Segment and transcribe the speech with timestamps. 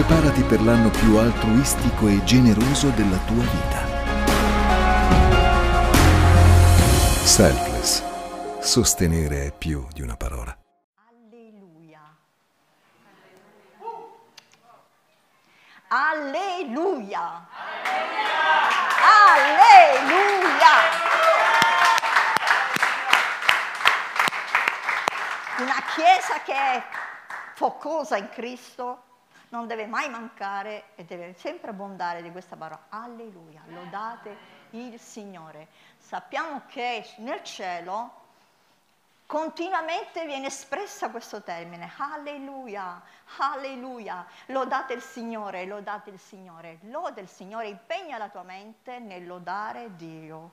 [0.00, 3.84] Preparati per l'anno più altruistico e generoso della tua vita.
[7.22, 8.02] Selfless.
[8.60, 10.56] Sostenere è più di una parola.
[11.04, 12.00] Alleluia.
[15.88, 17.46] Alleluia.
[19.28, 20.74] Alleluia.
[25.58, 26.82] Una chiesa che è
[27.52, 29.08] focosa in Cristo
[29.50, 32.86] non deve mai mancare e deve sempre abbondare di questa parola.
[32.88, 34.36] Alleluia, lodate
[34.70, 35.68] il Signore.
[35.98, 38.18] Sappiamo che nel cielo
[39.26, 41.90] continuamente viene espressa questo termine.
[41.96, 43.00] Alleluia,
[43.38, 44.26] alleluia.
[44.46, 46.78] Lodate il Signore, lodate il Signore.
[46.82, 50.52] Loda il Signore, impegna la tua mente nel lodare Dio,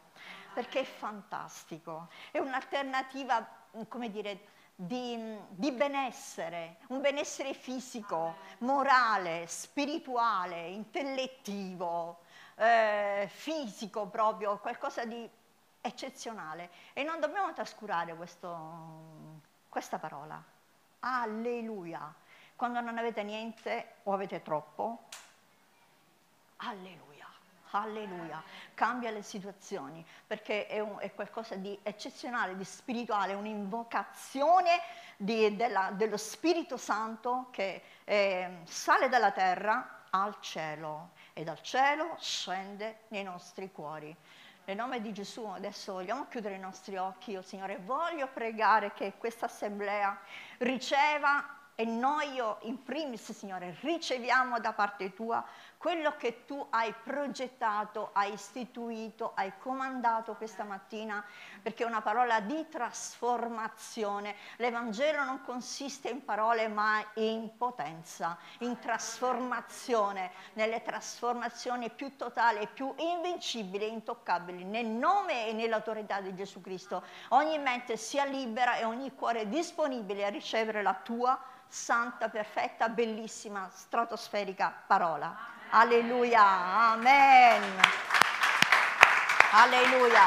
[0.54, 2.08] perché è fantastico.
[2.32, 3.48] È un'alternativa,
[3.88, 12.20] come dire, di, di, benessere, un benessere fisico, morale, spirituale, intellettivo,
[12.56, 15.28] eh, fisico proprio, qualcosa di
[15.82, 16.70] eccezionale.
[16.94, 20.42] E non dobbiamo trascurare questo, questa parola.
[21.00, 22.14] Alleluia.
[22.56, 25.06] Quando non avete niente o avete troppo,
[26.58, 27.07] alleluia.
[27.72, 28.42] Alleluia,
[28.74, 34.80] cambia le situazioni perché è, un, è qualcosa di eccezionale, di spirituale, un'invocazione
[35.18, 42.16] di, della, dello Spirito Santo che eh, sale dalla terra al cielo e dal cielo
[42.20, 44.16] scende nei nostri cuori.
[44.66, 49.14] Nel nome di Gesù adesso vogliamo chiudere i nostri occhi, io Signore voglio pregare che
[49.18, 50.20] questa assemblea
[50.58, 55.46] riceva e noi io in primis, Signore, riceviamo da parte tua
[55.78, 61.24] quello che tu hai progettato, hai istituito, hai comandato questa mattina,
[61.62, 64.36] perché è una parola di trasformazione.
[64.58, 72.94] L'Evangelo non consiste in parole, ma in potenza, in trasformazione, nelle trasformazioni più totali, più
[72.98, 77.04] invincibili e intoccabili, nel nome e nell'autorità di Gesù Cristo.
[77.30, 83.70] Ogni mente sia libera e ogni cuore disponibile a ricevere la tua santa, perfetta, bellissima,
[83.72, 85.57] stratosferica parola.
[85.70, 86.44] Alleluia,
[86.92, 87.62] amen.
[89.52, 90.26] Alleluia.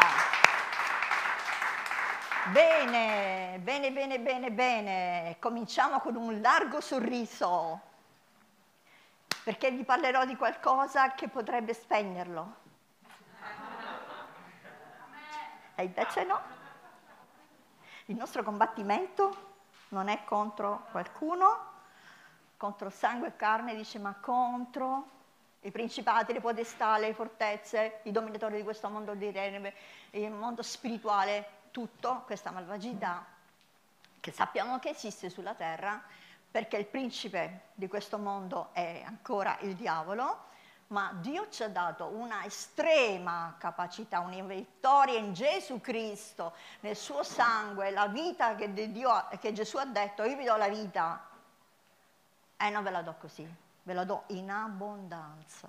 [2.53, 5.37] Bene, bene, bene, bene, bene.
[5.41, 7.81] Cominciamo con un largo sorriso,
[9.43, 12.55] perché vi parlerò di qualcosa che potrebbe spegnerlo.
[15.75, 16.41] E invece no.
[18.07, 19.53] Il nostro combattimento
[19.89, 21.69] non è contro qualcuno,
[22.59, 25.19] contro sangue e carne, dice, ma contro
[25.63, 29.75] i principati, le potestà, le fortezze, i dominatori di questo mondo di tenebre,
[30.11, 33.25] il mondo spirituale, tutto, questa malvagità
[34.21, 36.03] che sappiamo che esiste sulla terra
[36.51, 40.49] perché il principe di questo mondo è ancora il diavolo,
[40.89, 47.23] ma Dio ci ha dato una estrema capacità, una vittoria in Gesù Cristo, nel suo
[47.23, 51.29] sangue, la vita che, Dio, che Gesù ha detto, io vi do la vita,
[52.57, 53.49] e non ve la do così,
[53.91, 55.69] ve la do in abbondanza.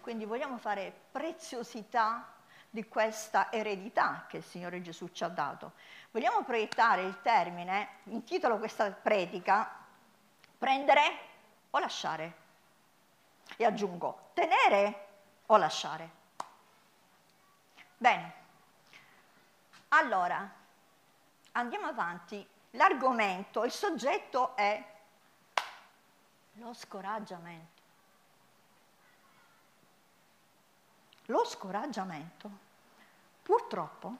[0.00, 2.32] Quindi vogliamo fare preziosità
[2.70, 5.72] di questa eredità che il Signore Gesù ci ha dato.
[6.10, 9.70] Vogliamo proiettare il termine, intitolo questa predica,
[10.56, 11.18] prendere
[11.70, 12.38] o lasciare.
[13.56, 15.08] E aggiungo, tenere
[15.46, 16.10] o lasciare.
[17.98, 18.32] Bene,
[19.88, 20.50] allora
[21.52, 22.46] andiamo avanti.
[22.74, 24.98] L'argomento, il soggetto è
[26.60, 27.78] lo scoraggiamento.
[31.26, 32.50] Lo scoraggiamento
[33.42, 34.16] purtroppo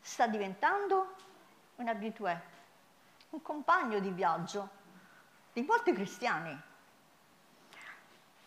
[0.00, 1.14] sta diventando
[1.76, 2.42] un'abitudine,
[3.30, 4.68] un compagno di viaggio
[5.52, 6.68] di molti cristiani.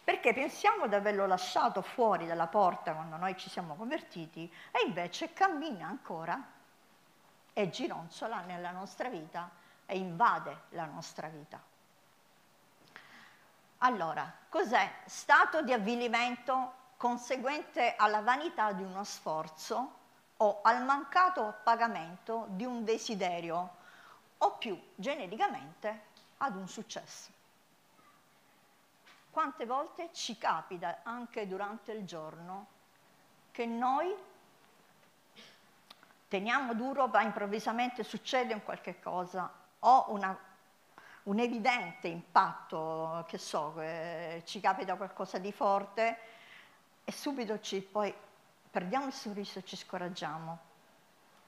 [0.04, 5.34] Perché pensiamo di averlo lasciato fuori dalla porta quando noi ci siamo convertiti e invece
[5.34, 6.40] cammina ancora
[7.54, 9.50] e gironzola nella nostra vita
[9.86, 11.73] e invade la nostra vita.
[13.86, 14.90] Allora, cos'è?
[15.06, 20.00] Stato di avvilimento conseguente alla vanità di uno sforzo
[20.38, 23.76] o al mancato pagamento di un desiderio
[24.38, 26.06] o più genericamente
[26.38, 27.30] ad un successo.
[29.30, 32.68] Quante volte ci capita anche durante il giorno
[33.52, 34.16] che noi
[36.30, 40.52] teniamo duro, ma improvvisamente succede un qualche cosa o una
[41.24, 46.18] un evidente impatto, che so, eh, ci capita qualcosa di forte
[47.04, 48.14] e subito ci, poi
[48.70, 50.72] perdiamo il sorriso e ci scoraggiamo.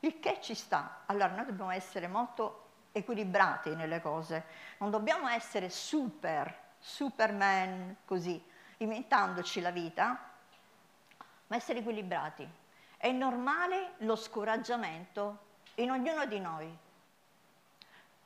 [0.02, 1.02] Il che ci sta.
[1.08, 4.46] Allora noi dobbiamo essere molto equilibrati nelle cose,
[4.78, 8.42] non dobbiamo essere super, superman, così,
[8.78, 10.32] inventandoci la vita,
[11.48, 12.48] ma essere equilibrati.
[12.96, 15.40] È normale lo scoraggiamento
[15.76, 16.78] in ognuno di noi.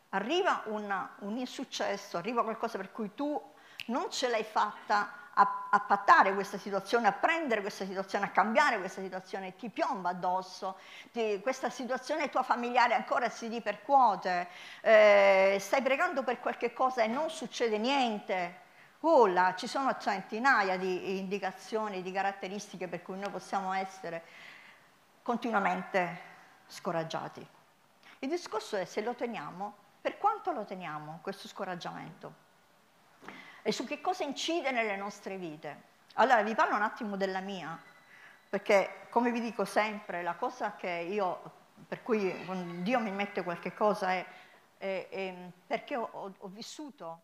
[0.10, 3.40] Arriva una, un insuccesso, arriva qualcosa per cui tu
[3.88, 8.78] non ce l'hai fatta a, a, pattare questa situazione, a prendere questa situazione, a cambiare
[8.80, 10.78] questa situazione, ti piomba addosso,
[11.12, 14.48] ti, questa situazione tua familiare ancora si ripercuote,
[14.82, 18.68] eh, stai pregando per qualche cosa e non succede niente.
[19.02, 24.24] Oh là, ci sono centinaia di indicazioni, di caratteristiche per cui noi possiamo essere
[25.22, 26.28] continuamente
[26.68, 27.48] scoraggiati.
[28.20, 29.88] Il discorso è se lo teniamo,
[30.40, 32.48] quanto lo teniamo questo scoraggiamento?
[33.62, 35.84] e su che cosa incide nelle nostre vite.
[36.14, 37.78] Allora vi parlo un attimo della mia,
[38.50, 41.52] perché come vi dico sempre, la cosa che io,
[41.86, 42.34] per cui
[42.82, 44.26] Dio mi mette qualche cosa è,
[44.78, 47.22] è, è perché ho, ho, vissuto,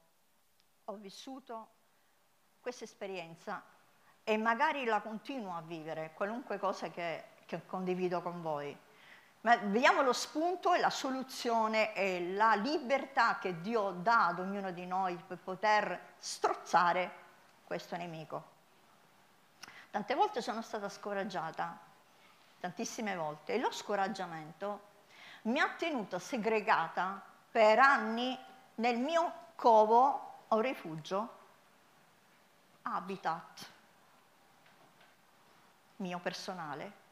[0.83, 1.69] ho vissuto
[2.59, 3.63] questa esperienza
[4.25, 8.77] e magari la continuo a vivere, qualunque cosa che, che condivido con voi.
[9.45, 14.71] Ma vediamo lo spunto e la soluzione e la libertà che Dio dà ad ognuno
[14.71, 17.12] di noi per poter strozzare
[17.63, 18.53] questo nemico.
[19.92, 21.77] Tante volte sono stata scoraggiata,
[22.59, 24.94] tantissime volte, e lo scoraggiamento
[25.44, 27.21] mi ha tenuto segregata
[27.51, 28.36] per anni
[28.75, 31.38] nel mio covo o rifugio,
[32.81, 33.69] habitat
[35.98, 37.03] mio personale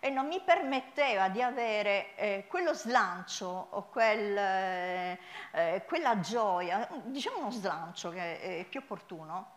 [0.00, 5.18] e non mi permetteva di avere eh, quello slancio o quel, eh,
[5.52, 9.56] eh, quella gioia, diciamo uno slancio che è più opportuno,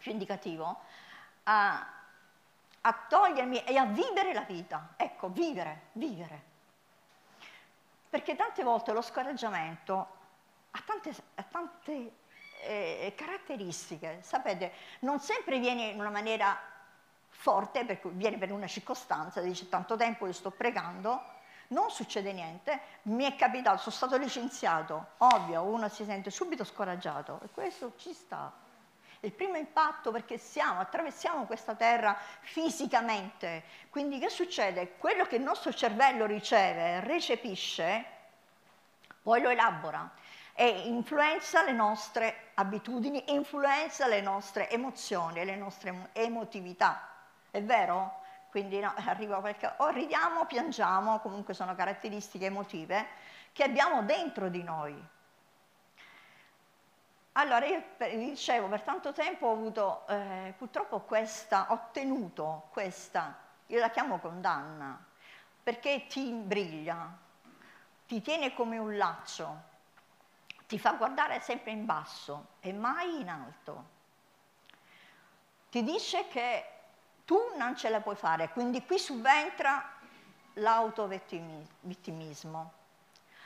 [0.00, 0.80] più indicativo,
[1.44, 1.86] a,
[2.80, 4.94] a togliermi e a vivere la vita.
[4.96, 6.50] Ecco, vivere, vivere.
[8.08, 10.20] Perché tante volte lo scoraggiamento
[10.70, 12.12] ha tante, ha tante
[12.62, 16.71] eh, caratteristiche, sapete, non sempre viene in una maniera
[17.32, 21.20] forte, perché viene per una circostanza, dice tanto tempo che sto pregando,
[21.68, 27.40] non succede niente, mi è capitato, sono stato licenziato, ovvio, uno si sente subito scoraggiato
[27.42, 28.52] e questo ci sta.
[29.20, 34.96] Il primo impatto perché siamo, attraversiamo questa terra fisicamente, quindi che succede?
[34.98, 38.04] Quello che il nostro cervello riceve, recepisce,
[39.22, 40.10] poi lo elabora
[40.54, 47.11] e influenza le nostre abitudini, influenza le nostre emozioni, le nostre emotività.
[47.52, 48.20] È vero?
[48.48, 49.70] Quindi no, arriva qualche...
[49.76, 53.06] o ridiamo o piangiamo, comunque sono caratteristiche emotive
[53.52, 55.08] che abbiamo dentro di noi.
[57.32, 63.78] Allora, io dicevo, per tanto tempo ho avuto eh, purtroppo questa, ho ottenuto questa, io
[63.78, 65.02] la chiamo condanna,
[65.62, 67.10] perché ti imbriglia,
[68.06, 69.60] ti tiene come un laccio,
[70.66, 73.84] ti fa guardare sempre in basso e mai in alto.
[75.70, 76.71] Ti dice che
[77.32, 79.90] tu non ce la puoi fare, quindi qui subentra
[80.54, 82.72] l'autovittimismo,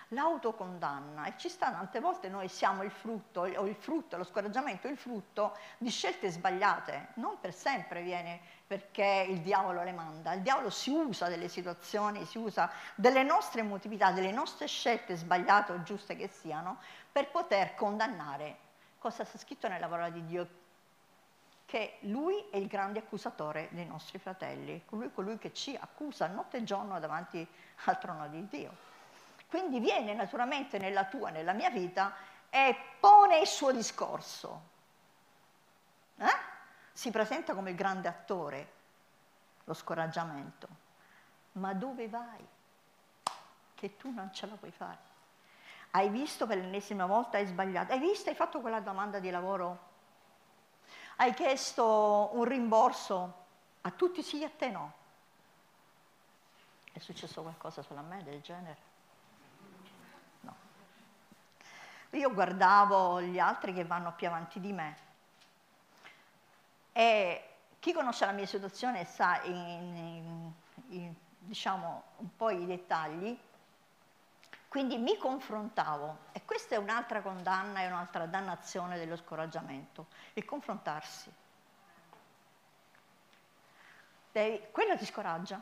[0.08, 4.88] l'autocondanna e ci sta tante volte noi siamo il frutto, o il frutto, lo scoraggiamento,
[4.88, 10.40] il frutto di scelte sbagliate, non per sempre viene perché il diavolo le manda, il
[10.40, 15.84] diavolo si usa delle situazioni, si usa delle nostre emotività, delle nostre scelte sbagliate o
[15.84, 16.78] giuste che siano,
[17.12, 18.56] per poter condannare.
[18.98, 20.64] Cosa sta scritto nella parola di Dio
[21.66, 26.58] che lui è il grande accusatore dei nostri fratelli, colui, colui che ci accusa notte
[26.58, 27.46] e giorno davanti
[27.84, 28.84] al trono di Dio.
[29.48, 32.14] Quindi viene naturalmente nella tua, nella mia vita
[32.48, 34.74] e pone il suo discorso.
[36.18, 36.36] Eh?
[36.92, 38.72] Si presenta come il grande attore,
[39.64, 40.68] lo scoraggiamento.
[41.52, 42.46] Ma dove vai?
[43.74, 45.14] Che tu non ce la puoi fare.
[45.90, 47.92] Hai visto per l'ennesima volta, hai sbagliato.
[47.92, 49.85] Hai visto, hai fatto quella domanda di lavoro
[51.16, 53.44] hai chiesto un rimborso,
[53.82, 54.92] a tutti sì, a te no.
[56.92, 58.76] È successo qualcosa solo a me del genere?
[60.40, 60.54] No.
[62.10, 65.04] Io guardavo gli altri che vanno più avanti di me
[66.96, 70.52] e chi conosce la mia situazione sa in, in,
[70.88, 73.38] in, diciamo, un po' i dettagli,
[74.68, 81.32] quindi mi confrontavo e questa è un'altra condanna e un'altra dannazione dello scoraggiamento, il confrontarsi.
[84.32, 85.60] Devi, quello ti scoraggia.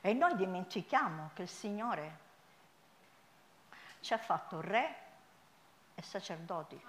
[0.00, 2.18] E noi dimentichiamo che il Signore
[4.00, 4.96] ci ha fatto re
[5.94, 6.80] e sacerdoti.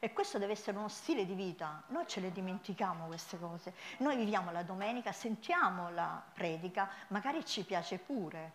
[0.00, 1.82] E questo deve essere uno stile di vita.
[1.88, 3.74] Noi ce le dimentichiamo queste cose.
[3.98, 8.52] Noi viviamo la domenica, sentiamo la predica, magari ci piace pure,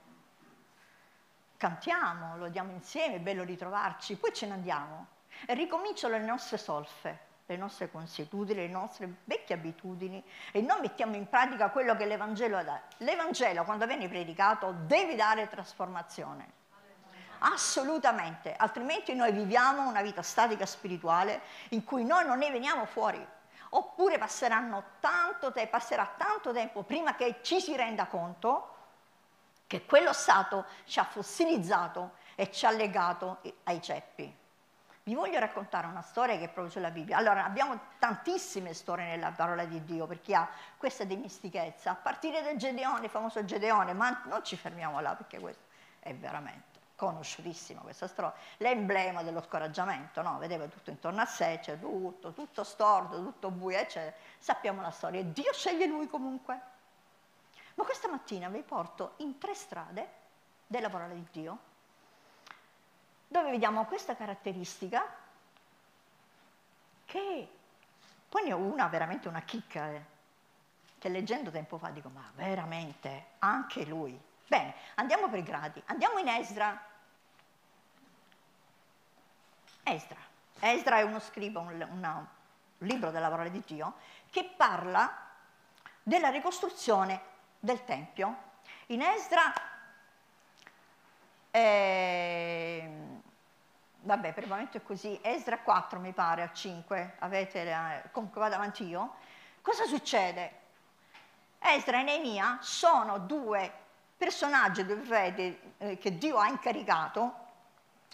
[1.58, 5.08] cantiamo, lo diamo insieme, è bello ritrovarci, poi ce ne andiamo
[5.46, 11.16] e ricominciano le nostre solfe, le nostre consuetudini, le nostre vecchie abitudini e non mettiamo
[11.16, 12.82] in pratica quello che l'Evangelo dà.
[12.98, 16.62] L'Evangelo, quando viene predicato, deve dare trasformazione.
[17.46, 23.26] Assolutamente, altrimenti noi viviamo una vita statica spirituale in cui noi non ne veniamo fuori.
[23.70, 24.18] Oppure
[25.00, 28.70] tanto te- passerà tanto tempo prima che ci si renda conto
[29.68, 34.38] che quello stato ci ha fossilizzato e ci ha legato ai ceppi.
[35.04, 37.18] Vi voglio raccontare una storia che è proprio sulla Bibbia.
[37.18, 40.48] Allora, abbiamo tantissime storie nella parola di Dio per chi ha
[40.78, 45.40] questa dimestichezza, a partire da Gedeone, il famoso Gedeone, ma non ci fermiamo là perché
[45.40, 45.64] questo
[46.00, 46.73] è veramente
[47.04, 50.38] conosciutissima questa storia, l'emblema dello scoraggiamento, no?
[50.38, 54.16] Vedeva tutto intorno a sé, c'è tutto, tutto storto, tutto buio, eccetera.
[54.38, 56.62] Sappiamo la storia, Dio sceglie lui comunque.
[57.76, 60.22] Ma questa mattina vi porto in tre strade
[60.68, 61.72] della parola di Dio
[63.28, 65.04] dove vediamo questa caratteristica
[67.06, 67.50] che
[68.30, 70.06] poi ne ho una veramente una chicca eh,
[71.00, 76.28] che leggendo tempo fa dico ma veramente anche lui bene andiamo per gradi andiamo in
[76.28, 76.92] Esdra
[79.84, 80.20] Esdra.
[80.60, 82.28] Esdra è uno scriba un, un
[82.80, 83.96] libro della parola di Dio
[84.30, 85.16] che parla
[86.02, 87.22] della ricostruzione
[87.60, 88.52] del Tempio.
[88.88, 89.54] In Esdra
[91.52, 92.90] eh,
[94.04, 98.42] vabbè, per il momento è così, Esdra 4 mi pare, a 5, avete, la, comunque
[98.42, 99.16] vado avanti io,
[99.62, 100.62] cosa succede?
[101.60, 103.72] Esdra e Neemia sono due
[104.18, 107.42] personaggi, due fede eh, che Dio ha incaricato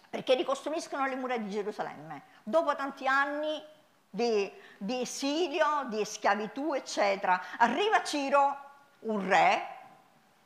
[0.09, 2.23] perché ricostruiscono le mura di Gerusalemme.
[2.43, 3.63] Dopo tanti anni
[4.09, 8.57] di, di esilio, di schiavitù, eccetera, arriva Ciro,
[8.99, 9.77] un re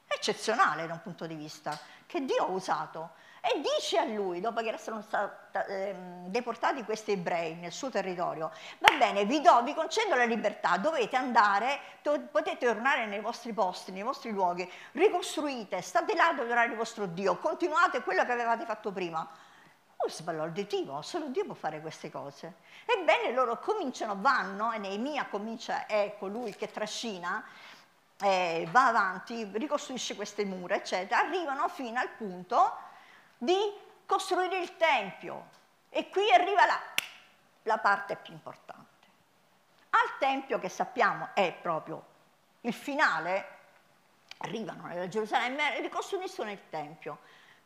[0.08, 3.12] eccezionale da un punto di vista, che Dio ha usato
[3.46, 5.94] e dice a lui, dopo che erano stati eh,
[6.28, 11.18] deportati questi ebrei nel suo territorio, va bene, vi do, vi concedo la libertà, dovete
[11.18, 16.70] andare, to- potete tornare nei vostri posti, nei vostri luoghi, ricostruite, state là ad adorare
[16.70, 19.28] il vostro Dio, continuate quello che avevate fatto prima.
[20.06, 22.56] Oh, sbalorditivo, solo Dio può fare queste cose.
[22.86, 27.42] Ebbene, loro cominciano, vanno, e Neemia comincia, è colui che trascina,
[28.20, 32.76] eh, va avanti, ricostruisce queste mura, eccetera, arrivano fino al punto
[33.38, 33.56] di
[34.06, 35.48] costruire il Tempio.
[35.88, 36.80] E qui arriva la,
[37.64, 39.08] la parte più importante.
[39.92, 42.04] Al Tempio, che sappiamo è proprio
[42.62, 43.48] il finale,
[44.40, 47.20] arrivano nella Gerusalemme e ricostruiscono il Tempio.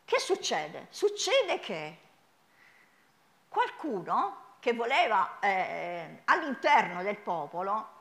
[0.05, 0.85] Che succede?
[0.91, 2.05] Succede che
[3.47, 7.95] qualcuno che voleva eh, all'interno del popolo,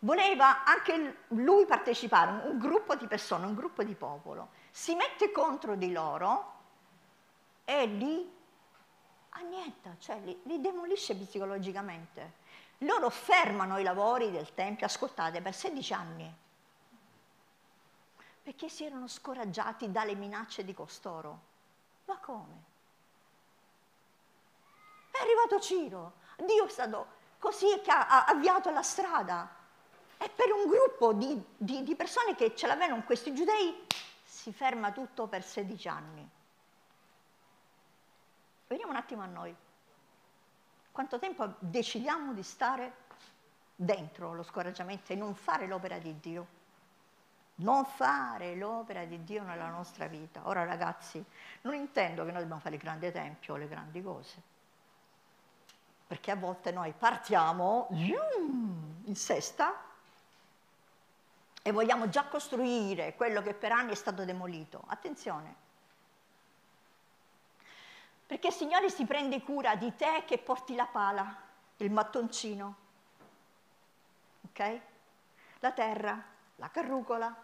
[0.00, 5.74] voleva anche lui partecipare, un gruppo di persone, un gruppo di popolo, si mette contro
[5.74, 6.54] di loro
[7.64, 8.36] e li
[9.30, 12.46] annienta, cioè li, li demolisce psicologicamente.
[12.78, 16.34] Loro fermano i lavori del Tempio, ascoltate, per 16 anni,
[18.42, 21.40] perché si erano scoraggiati dalle minacce di costoro.
[22.04, 22.76] Ma come?
[25.18, 29.56] È arrivato Ciro, Dio è stato così che ha avviato la strada.
[30.16, 33.86] E per un gruppo di, di, di persone che ce l'avevano questi giudei
[34.24, 36.28] si ferma tutto per 16 anni.
[38.68, 39.54] Veniamo un attimo a noi.
[40.92, 43.06] Quanto tempo decidiamo di stare
[43.74, 46.46] dentro lo scoraggiamento e non fare l'opera di Dio?
[47.56, 50.42] Non fare l'opera di Dio nella nostra vita.
[50.44, 51.24] Ora ragazzi,
[51.62, 54.42] non intendo che noi dobbiamo fare il grande tempio le grandi cose,
[56.08, 59.84] perché a volte noi partiamo in sesta
[61.60, 64.82] e vogliamo già costruire quello che per anni è stato demolito.
[64.86, 65.54] Attenzione,
[68.26, 71.36] perché il Signore si prende cura di te che porti la pala,
[71.76, 72.76] il mattoncino,
[74.48, 74.80] ok?
[75.60, 76.24] La terra,
[76.56, 77.34] la carrucola,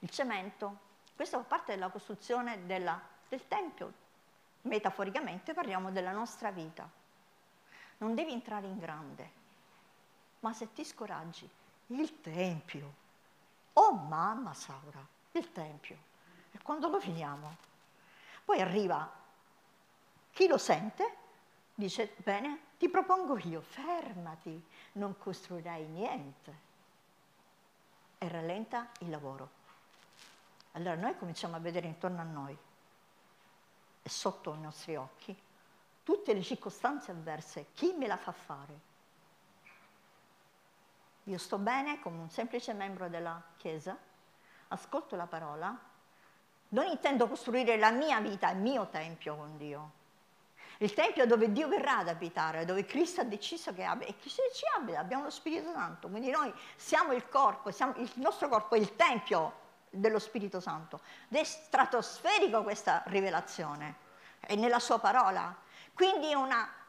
[0.00, 0.78] il cemento.
[1.14, 4.02] Questo fa parte della costruzione della, del Tempio.
[4.64, 6.88] Metaforicamente parliamo della nostra vita.
[7.98, 9.30] Non devi entrare in grande,
[10.40, 11.48] ma se ti scoraggi,
[11.88, 13.02] il Tempio.
[13.74, 15.96] Oh mamma Saura, il Tempio.
[16.50, 17.56] E quando lo finiamo?
[18.44, 19.10] Poi arriva
[20.32, 21.16] chi lo sente,
[21.74, 26.58] dice, bene, ti propongo io, fermati, non costruirai niente.
[28.16, 29.62] E rallenta il lavoro.
[30.72, 32.58] Allora noi cominciamo a vedere intorno a noi
[34.08, 35.36] sotto i nostri occhi
[36.04, 37.66] tutte le circostanze avverse.
[37.72, 38.92] Chi me la fa fare?
[41.24, 43.96] Io sto bene come un semplice membro della Chiesa,
[44.68, 45.92] ascolto la parola,
[46.68, 49.92] Non intendo costruire la mia vita, il mio tempio con Dio.
[50.78, 54.42] Il tempio dove Dio verrà ad abitare, dove Cristo ha deciso che abbia, e Cristo
[54.52, 58.74] ci abita, abbiamo lo Spirito Santo, quindi noi siamo il corpo, siamo, il nostro corpo
[58.74, 59.62] è il tempio
[59.94, 61.00] dello Spirito Santo.
[61.28, 63.96] Ed è stratosferico questa rivelazione,
[64.40, 65.54] è nella sua parola.
[65.92, 66.32] Quindi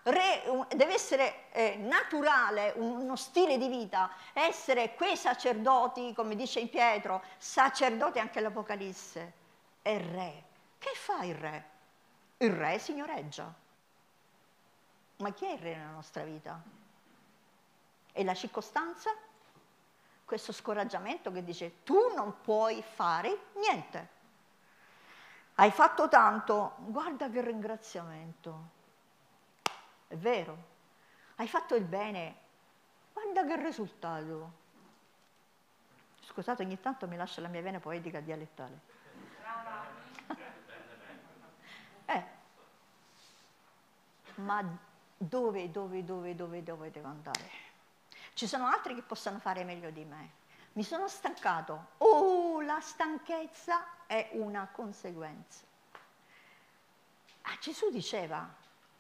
[0.04, 6.60] re, un, deve essere eh, naturale, uno stile di vita, essere quei sacerdoti, come dice
[6.60, 9.34] in Pietro, sacerdoti anche l'Apocalisse,
[9.82, 10.44] e re.
[10.78, 11.70] Che fa il re?
[12.38, 13.54] Il re signoreggia.
[15.18, 16.62] Ma chi è il re nella nostra vita?
[18.12, 19.12] E la circostanza?
[20.26, 24.14] Questo scoraggiamento che dice tu non puoi fare niente.
[25.56, 28.74] Hai fatto tanto, guarda che ringraziamento.
[30.08, 30.58] È vero,
[31.36, 32.36] hai fatto il bene,
[33.14, 34.64] guarda che risultato.
[36.22, 38.80] Scusate, ogni tanto mi lascia la mia vena poetica dialettale.
[42.06, 42.24] eh,
[44.36, 44.78] ma
[45.18, 47.65] dove, dove, dove, dove, dove devo andare?
[48.36, 50.30] Ci sono altri che possono fare meglio di me.
[50.74, 51.92] Mi sono stancato.
[52.00, 55.64] Oh, la stanchezza è una conseguenza.
[57.44, 58.46] Ah, Gesù diceva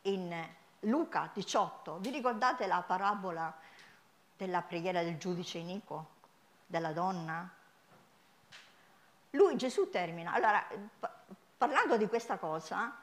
[0.03, 0.33] in
[0.79, 3.53] Luca 18, vi ricordate la parabola
[4.37, 6.11] della preghiera del giudice iniquo,
[6.65, 7.49] della donna?
[9.31, 10.31] Lui, Gesù termina.
[10.31, 10.65] Allora,
[11.57, 12.95] parlando di questa cosa,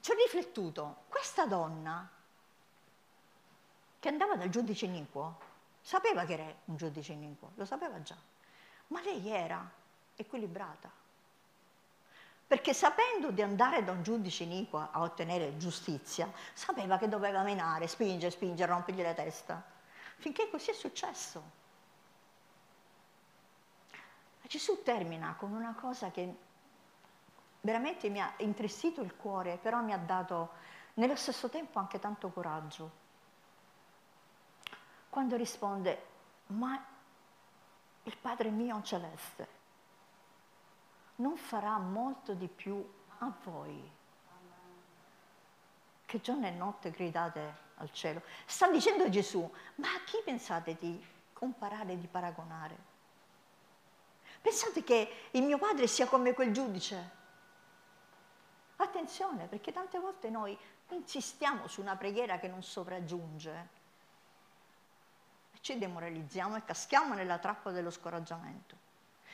[0.00, 1.02] ci ho riflettuto.
[1.08, 2.08] Questa donna
[3.98, 5.48] che andava dal giudice iniquo,
[5.80, 8.16] Sapeva che era un giudice iniquo, lo sapeva già,
[8.88, 9.68] ma lei era
[10.14, 10.90] equilibrata.
[12.46, 17.86] Perché sapendo di andare da un giudice iniquo a ottenere giustizia, sapeva che doveva menare,
[17.86, 19.62] spingere, spingere, rompergli la testa.
[20.16, 21.58] Finché così è successo.
[24.50, 26.34] Gesù termina con una cosa che
[27.60, 30.50] veramente mi ha intristito il cuore, però mi ha dato
[30.94, 32.90] nello stesso tempo anche tanto coraggio
[35.10, 36.06] quando risponde,
[36.46, 36.82] ma
[38.04, 39.58] il Padre mio celeste
[41.16, 42.82] non farà molto di più
[43.18, 43.98] a voi
[46.06, 48.22] che giorno e notte gridate al cielo.
[48.46, 52.88] Sta dicendo Gesù, ma a chi pensate di comparare, di paragonare?
[54.40, 57.18] Pensate che il mio padre sia come quel giudice?
[58.76, 60.56] Attenzione, perché tante volte noi
[60.88, 63.78] insistiamo su una preghiera che non sopraggiunge
[65.60, 68.88] ci demoralizziamo e caschiamo nella trappola dello scoraggiamento.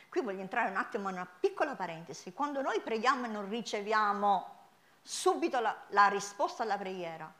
[0.08, 2.32] Qui voglio entrare un attimo in una piccola parentesi.
[2.32, 4.54] Quando noi preghiamo e non riceviamo
[5.02, 7.32] subito la, la risposta alla preghiera,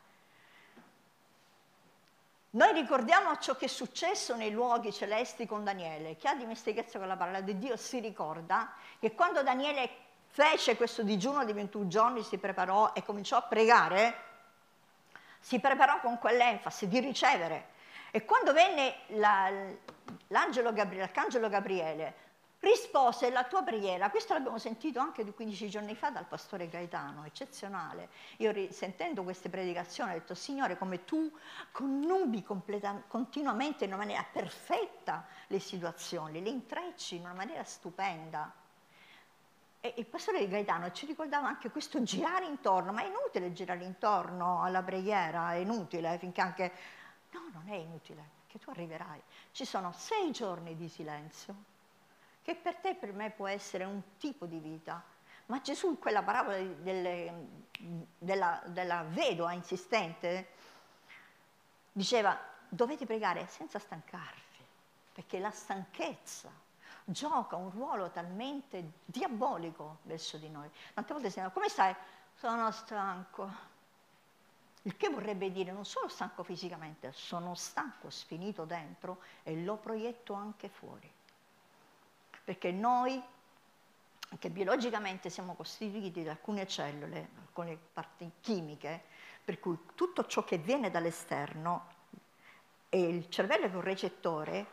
[2.51, 6.17] noi ricordiamo ciò che è successo nei luoghi celesti con Daniele.
[6.17, 9.91] Chi ha dimestichezza con la parola di Dio si ricorda che quando Daniele
[10.29, 14.23] fece questo digiuno di 21 giorni, si preparò e cominciò a pregare,
[15.41, 17.75] si preparò con quell'enfasi di ricevere
[18.17, 19.51] e quando venne la,
[20.29, 22.15] l'angelo Gabriele, l'arcangelo Gabriele,
[22.61, 28.09] rispose la tua preghiera, questo l'abbiamo sentito anche 15 giorni fa dal pastore Gaetano, eccezionale.
[28.39, 31.31] Io sentendo queste predicazioni ho detto, Signore, come tu
[31.73, 38.51] connubi continuamente in una maniera perfetta le situazioni, le intrecci in una maniera stupenda.
[39.79, 44.63] E il pastore Gaetano ci ricordava anche questo girare intorno, ma è inutile girare intorno
[44.63, 46.73] alla preghiera, è inutile finché anche
[47.31, 49.21] No, non è inutile, perché tu arriverai.
[49.53, 51.55] Ci sono sei giorni di silenzio,
[52.43, 55.03] che per te e per me può essere un tipo di vita.
[55.47, 57.49] Ma Gesù in quella parabola delle,
[58.19, 60.49] della, della vedova insistente
[61.93, 64.65] diceva dovete pregare senza stancarvi,
[65.13, 66.51] perché la stanchezza
[67.05, 70.69] gioca un ruolo talmente diabolico verso di noi.
[70.93, 71.95] Tante volte si dice, come stai?
[72.35, 73.75] Sono stanco.
[74.87, 80.33] Il che vorrebbe dire non solo stanco fisicamente, sono stanco, sfinito dentro e lo proietto
[80.33, 81.11] anche fuori.
[82.45, 83.21] Perché noi,
[84.39, 89.03] che biologicamente siamo costituiti da alcune cellule, alcune parti chimiche,
[89.45, 91.95] per cui tutto ciò che viene dall'esterno
[92.89, 94.67] e il cervello che è un recettore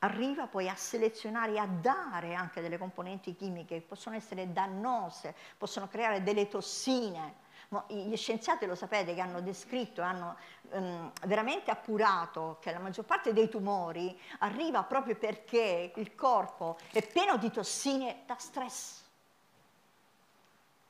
[0.00, 5.34] arriva poi a selezionare e a dare anche delle componenti chimiche che possono essere dannose,
[5.56, 7.46] possono creare delle tossine
[7.88, 10.36] gli scienziati lo sapete che hanno descritto hanno
[10.70, 17.06] um, veramente appurato che la maggior parte dei tumori arriva proprio perché il corpo è
[17.06, 19.04] pieno di tossine da stress.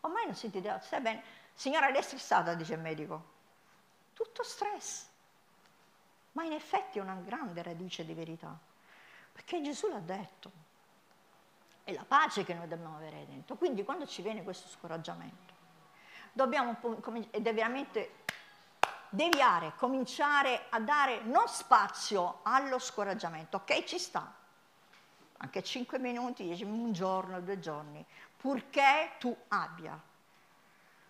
[0.00, 1.22] Ormai non sentite, stai bene?
[1.52, 3.36] Signora, lei è stressata, dice il medico.
[4.12, 5.06] Tutto stress.
[6.32, 8.56] Ma in effetti è una grande radice di verità,
[9.32, 10.66] perché Gesù l'ha detto.
[11.82, 13.56] è la pace che noi dobbiamo avere dentro.
[13.56, 15.57] Quindi quando ci viene questo scoraggiamento,
[16.38, 16.76] dobbiamo
[17.30, 18.24] ed è veramente
[19.08, 23.82] deviare, cominciare a dare non spazio allo scoraggiamento, ok?
[23.82, 24.32] Ci sta,
[25.38, 30.00] anche 5 minuti, un giorno, due giorni, purché tu abbia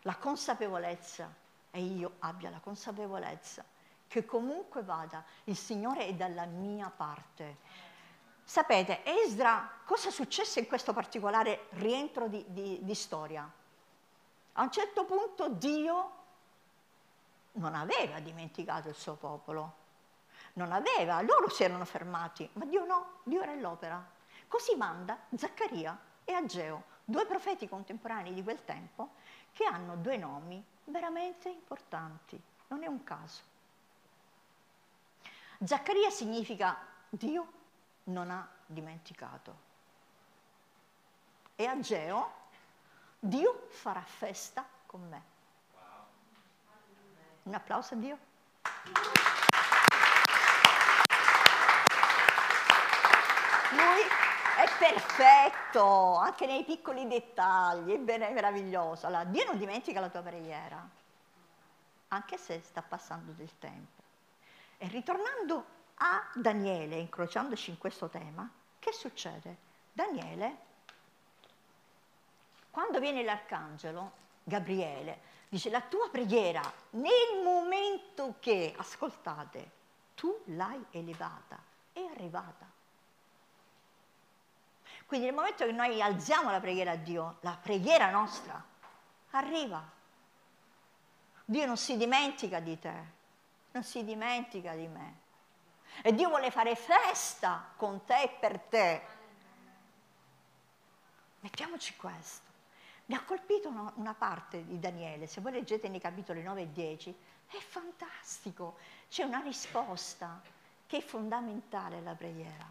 [0.03, 1.31] la consapevolezza
[1.73, 3.63] e io abbia la consapevolezza
[4.07, 7.59] che comunque vada, il Signore è dalla mia parte.
[8.43, 13.58] Sapete, Esdra, cosa successe in questo particolare rientro di, di, di storia?
[14.59, 16.13] A un certo punto Dio
[17.53, 19.75] non aveva dimenticato il suo popolo,
[20.55, 24.05] non aveva, loro si erano fermati, ma Dio no, Dio era all'opera.
[24.49, 29.11] Così manda Zaccaria e Ageo, due profeti contemporanei di quel tempo,
[29.53, 33.43] che hanno due nomi veramente importanti, non è un caso.
[35.63, 36.77] Zaccaria significa
[37.09, 37.53] Dio
[38.05, 39.67] non ha dimenticato.
[41.55, 42.38] E Ageo,
[43.21, 45.23] Dio farà festa con me.
[47.43, 48.19] Un applauso a Dio.
[53.73, 54.03] Lui
[54.57, 59.07] è perfetto, anche nei piccoli dettagli, è meraviglioso.
[59.07, 60.89] Allora, Dio non dimentica la tua preghiera,
[62.09, 64.03] anche se sta passando del tempo.
[64.79, 65.65] E ritornando
[65.97, 69.57] a Daniele, incrociandoci in questo tema, che succede?
[69.93, 70.67] Daniele,
[72.71, 74.13] quando viene l'arcangelo,
[74.45, 79.71] Gabriele, Dice, la tua preghiera nel momento che, ascoltate,
[80.15, 81.59] tu l'hai elevata,
[81.93, 82.67] è arrivata.
[85.07, 88.63] Quindi nel momento che noi alziamo la preghiera a Dio, la preghiera nostra
[89.31, 89.83] arriva.
[91.47, 93.05] Dio non si dimentica di te,
[93.71, 95.21] non si dimentica di me.
[96.03, 99.03] E Dio vuole fare festa con te e per te.
[101.41, 102.48] Mettiamoci questo.
[103.09, 107.17] Mi ha colpito una, parte di Daniele, se voi leggete nei capitoli 9 e 10,
[107.47, 108.77] è fantastico,
[109.09, 110.43] c'è una risposta
[110.87, 112.67] che è fondamentale alla preghiera.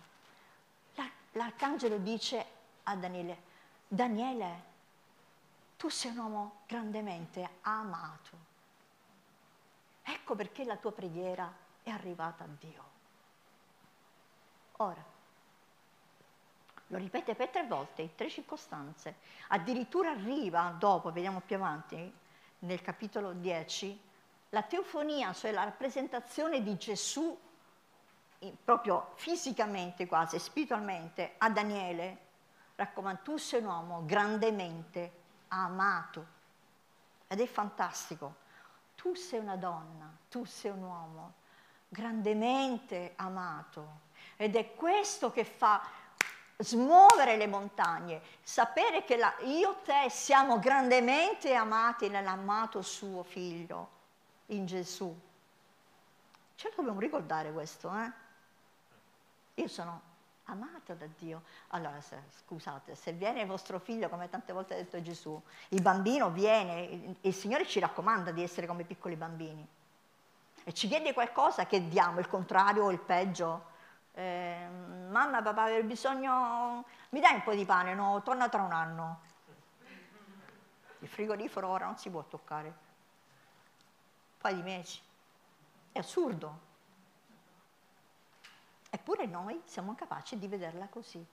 [1.32, 2.45] l'arcangelo dice
[2.84, 3.41] a Daniele,
[3.88, 4.63] Daniele,
[5.76, 8.38] tu sei un uomo grandemente amato.
[10.04, 12.84] Ecco perché la tua preghiera è arrivata a Dio.
[14.78, 15.04] Ora,
[16.88, 19.15] lo ripete per tre volte, in tre circostanze.
[19.50, 22.13] Addirittura arriva dopo, vediamo più avanti,
[22.60, 24.02] nel capitolo 10,
[24.50, 27.38] la teofonia, cioè la rappresentazione di Gesù
[28.63, 32.26] proprio fisicamente quasi, spiritualmente, a Daniele,
[32.76, 35.12] raccomando, tu sei un uomo grandemente
[35.50, 36.36] amato.
[37.28, 38.45] Ed è fantastico.
[38.95, 41.34] Tu sei una donna, tu sei un uomo
[41.89, 44.06] grandemente amato.
[44.36, 45.82] Ed è questo che fa
[46.57, 53.95] smuovere le montagne, sapere che la, io e te siamo grandemente amati nell'amato suo figlio,
[54.47, 55.15] in Gesù.
[56.55, 58.11] Ce lo dobbiamo ricordare questo, eh?
[59.55, 60.01] Io sono
[60.45, 61.43] amata da Dio.
[61.69, 65.39] Allora, se, scusate, se viene il vostro figlio, come tante volte ha detto Gesù,
[65.69, 69.65] il bambino viene, il Signore ci raccomanda di essere come piccoli bambini.
[70.63, 73.75] E ci chiede qualcosa che diamo, il contrario o il peggio
[74.17, 74.67] eh,
[75.10, 77.93] mamma, papà, aver bisogno, mi dai un po' di pane?
[77.93, 79.19] No, torna tra un anno.
[80.99, 82.67] Il frigorifero ora non si può toccare.
[82.67, 82.73] Un
[84.39, 84.99] paio di mesi.
[85.91, 86.65] È assurdo.
[88.89, 91.23] Eppure noi siamo capaci di vederla così.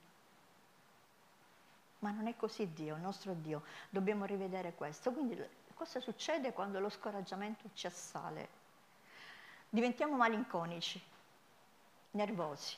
[1.99, 3.63] Ma non è così Dio, il nostro Dio.
[3.89, 5.11] Dobbiamo rivedere questo.
[5.11, 5.43] Quindi
[5.73, 8.47] cosa succede quando lo scoraggiamento ci assale?
[9.69, 11.13] Diventiamo malinconici
[12.15, 12.75] nervosi,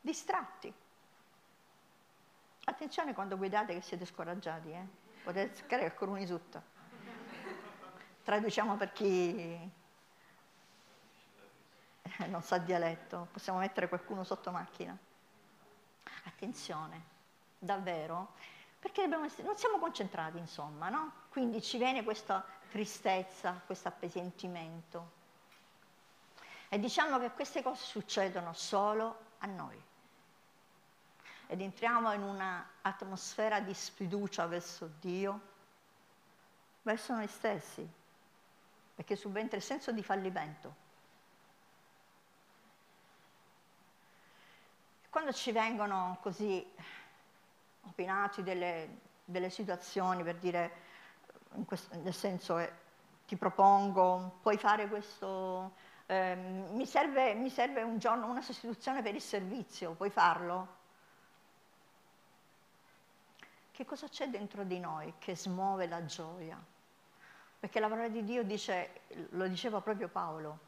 [0.00, 0.72] distratti.
[2.64, 4.86] Attenzione quando guidate che siete scoraggiati, eh?
[5.22, 6.78] potete cercare il coruni sotto.
[8.22, 9.70] Traduciamo per chi
[12.26, 14.96] non sa dialetto, possiamo mettere qualcuno sotto macchina.
[16.24, 17.02] Attenzione,
[17.58, 18.34] davvero,
[18.78, 21.12] perché essere, non siamo concentrati, insomma, no?
[21.30, 25.18] Quindi ci viene questa tristezza, questo appesantimento.
[26.72, 29.82] E diciamo che queste cose succedono solo a noi.
[31.48, 35.40] Ed entriamo in un'atmosfera di sfiducia verso Dio,
[36.82, 37.84] verso noi stessi,
[38.94, 40.74] perché subentra il senso di fallimento.
[45.10, 46.64] Quando ci vengono così
[47.80, 50.72] opinati delle, delle situazioni per dire,
[51.66, 52.72] questo, nel senso eh,
[53.26, 55.72] ti propongo, puoi fare questo,
[56.10, 60.78] eh, mi, serve, mi serve un giorno una sostituzione per il servizio, puoi farlo?
[63.80, 66.62] che cosa c'è dentro di noi che smuove la gioia?
[67.58, 70.58] Perché la parola di Dio dice, lo diceva proprio Paolo,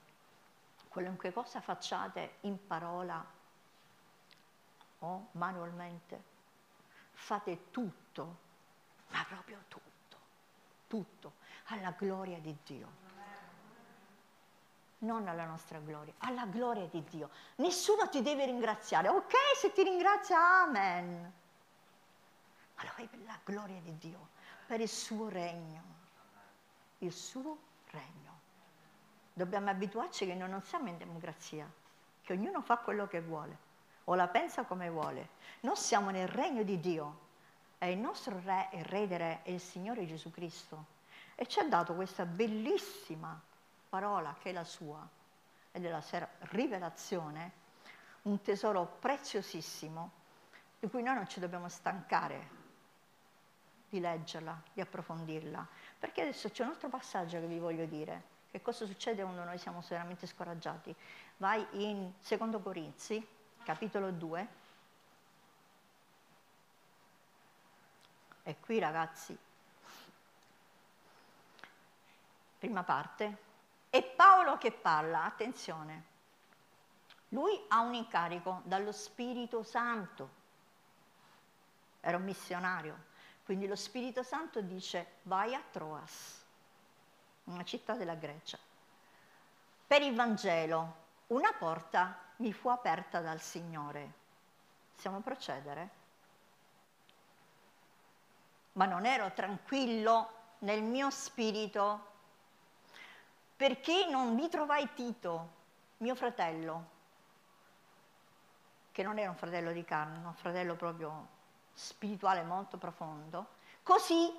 [0.88, 3.22] qualunque cosa facciate in parola
[5.00, 6.22] o manualmente,
[7.10, 8.36] fate tutto,
[9.08, 10.16] ma proprio tutto,
[10.86, 11.32] tutto,
[11.64, 13.01] alla gloria di Dio.
[15.02, 17.30] Non alla nostra gloria, alla gloria di Dio.
[17.56, 19.08] Nessuno ti deve ringraziare.
[19.08, 21.32] Ok, se ti ringrazia, amen.
[22.76, 24.28] Lo fai per la gloria di Dio,
[24.66, 25.82] per il suo regno.
[26.98, 27.56] Il suo
[27.90, 28.40] regno.
[29.32, 31.68] Dobbiamo abituarci che noi non siamo in democrazia,
[32.22, 33.70] che ognuno fa quello che vuole
[34.04, 35.30] o la pensa come vuole.
[35.60, 37.18] Noi siamo nel regno di Dio
[37.78, 41.00] e il nostro re, il re dei re, è il Signore Gesù Cristo.
[41.34, 43.40] E ci ha dato questa bellissima
[43.92, 45.06] parola che è la sua
[45.70, 46.02] ed è la
[46.48, 47.52] rivelazione,
[48.22, 50.10] un tesoro preziosissimo
[50.80, 52.60] di cui noi non ci dobbiamo stancare
[53.90, 55.66] di leggerla, di approfondirla.
[55.98, 58.30] Perché adesso c'è un altro passaggio che vi voglio dire.
[58.50, 60.94] Che cosa succede quando noi siamo veramente scoraggiati?
[61.36, 63.22] Vai in Secondo Corinzi,
[63.62, 64.48] capitolo 2.
[68.44, 69.36] E qui ragazzi,
[72.58, 73.50] prima parte,
[73.92, 76.04] è Paolo che parla, attenzione,
[77.28, 80.30] lui ha un incarico dallo Spirito Santo,
[82.00, 82.96] era un missionario,
[83.44, 86.42] quindi lo Spirito Santo dice vai a Troas
[87.44, 88.58] una città della Grecia.
[89.86, 90.94] Per il Vangelo
[91.26, 94.12] una porta mi fu aperta dal Signore.
[94.94, 95.90] Possiamo procedere?
[98.72, 102.11] Ma non ero tranquillo nel mio spirito
[103.62, 105.50] perché non mi trovai Tito,
[105.98, 106.86] mio fratello,
[108.90, 111.28] che non era un fratello di carne, un fratello proprio
[111.72, 113.50] spirituale molto profondo.
[113.84, 114.34] Così,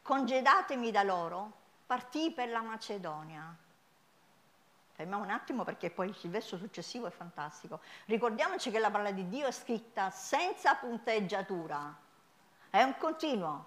[0.00, 1.52] congedatemi da loro,
[1.84, 3.54] partì per la Macedonia.
[4.92, 7.80] Fermiamo un attimo perché poi il verso successivo è fantastico.
[8.06, 11.94] Ricordiamoci che la parola di Dio è scritta senza punteggiatura,
[12.70, 13.66] è un continuo,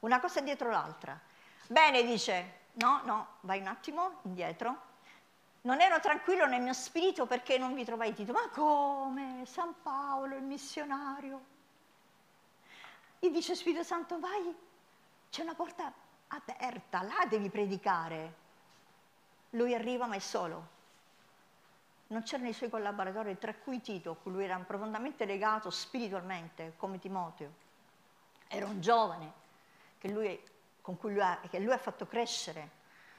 [0.00, 1.16] una cosa dietro l'altra.
[1.68, 4.94] Bene, dice, no, no, vai un attimo indietro.
[5.62, 8.32] Non ero tranquillo nel mio spirito perché non vi trovai Tito.
[8.32, 9.44] Ma come?
[9.46, 11.54] San Paolo, il missionario.
[13.18, 14.54] E dice Spirito Santo, vai,
[15.30, 15.92] c'è una porta
[16.28, 18.44] aperta, là devi predicare.
[19.50, 20.74] Lui arriva ma è solo.
[22.08, 26.74] Non c'erano i suoi collaboratori, tra cui Tito, a cui lui era profondamente legato spiritualmente,
[26.76, 27.64] come Timoteo.
[28.46, 29.32] Era un giovane
[29.98, 30.40] che lui,
[30.86, 32.70] con cui lui ha, che lui ha fatto crescere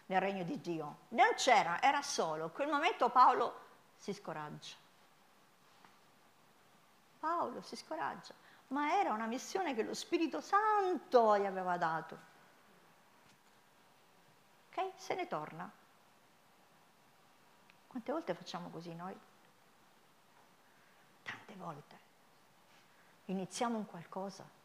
[0.05, 0.99] nel regno di Dio.
[1.09, 2.45] Non c'era, era solo.
[2.45, 3.59] In quel momento Paolo
[3.97, 4.75] si scoraggia.
[7.19, 8.33] Paolo si scoraggia,
[8.67, 12.17] ma era una missione che lo Spirito Santo gli aveva dato.
[14.69, 14.91] Ok?
[14.95, 15.69] Se ne torna.
[17.87, 19.19] Quante volte facciamo così noi?
[21.21, 21.99] Tante volte.
[23.25, 24.56] Iniziamo un qualcosa.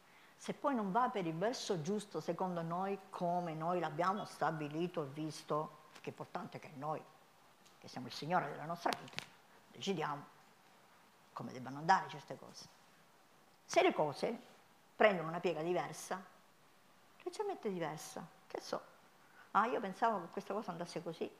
[0.42, 5.06] Se poi non va per il verso giusto, secondo noi, come noi l'abbiamo stabilito e
[5.06, 7.00] visto, che è importante che noi,
[7.78, 9.22] che siamo il Signore della nostra vita,
[9.70, 10.24] decidiamo
[11.32, 12.66] come debbano andare certe cose.
[13.64, 14.36] Se le cose
[14.96, 16.20] prendono una piega diversa,
[17.22, 18.82] leggermente diversa, che so,
[19.52, 21.30] ah io pensavo che questa cosa andasse così.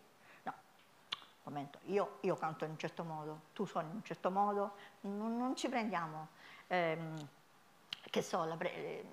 [1.43, 5.37] Momento, io, io canto in un certo modo, tu suoni in un certo modo, non,
[5.37, 6.29] non ci prendiamo,
[6.69, 7.29] ehm,
[8.11, 9.07] che so, la ehm,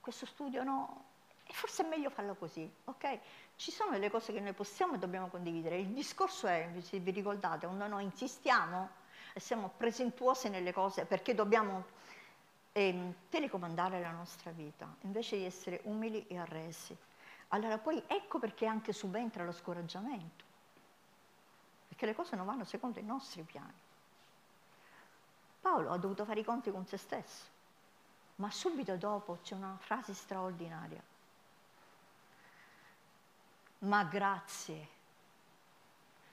[0.00, 1.04] questo studio no,
[1.44, 3.18] e forse è meglio farlo così, ok?
[3.56, 5.78] Ci sono delle cose che noi possiamo e dobbiamo condividere.
[5.78, 8.90] Il discorso è, se vi ricordate, quando noi insistiamo
[9.32, 11.84] e siamo presentuosi nelle cose perché dobbiamo
[12.72, 16.96] eh, telecomandare la nostra vita, invece di essere umili e arresi.
[17.48, 20.44] Allora poi ecco perché anche subentra lo scoraggiamento,
[21.88, 23.86] perché le cose non vanno secondo i nostri piani.
[25.60, 27.44] Paolo ha dovuto fare i conti con se stesso,
[28.36, 31.02] ma subito dopo c'è una frase straordinaria.
[33.80, 34.96] Ma grazie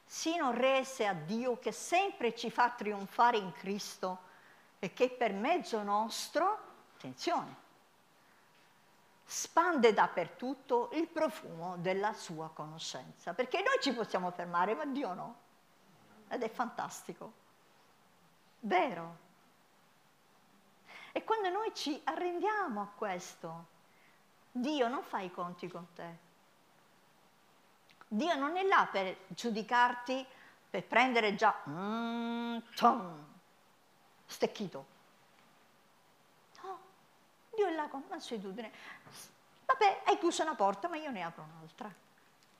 [0.06, 4.20] sino rese a Dio che sempre ci fa trionfare in Cristo
[4.80, 6.60] e che per mezzo nostro,
[6.96, 7.64] attenzione,
[9.26, 13.34] spande dappertutto il profumo della sua conoscenza.
[13.34, 15.36] Perché noi ci possiamo fermare, ma Dio no.
[16.30, 17.44] Ed è fantastico.
[18.65, 19.17] Vero.
[21.12, 23.65] E quando noi ci arrendiamo a questo,
[24.51, 26.23] Dio non fa i conti con te.
[28.08, 30.25] Dio non è là per giudicarti,
[30.69, 32.58] per prendere già mm,
[34.25, 34.93] stecchito.
[37.75, 38.71] la consuetudine.
[39.65, 41.93] Vabbè, hai chiuso una porta, ma io ne apro un'altra.